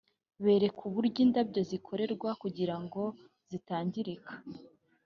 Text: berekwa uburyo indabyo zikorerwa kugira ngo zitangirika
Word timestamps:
berekwa 0.43 0.83
uburyo 0.89 1.19
indabyo 1.25 1.61
zikorerwa 1.69 2.29
kugira 2.41 2.75
ngo 2.83 3.01
zitangirika 3.49 4.33